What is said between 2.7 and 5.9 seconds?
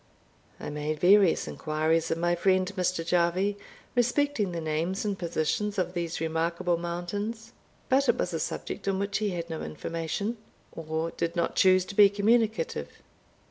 Mr. Jarvie respecting the names and positions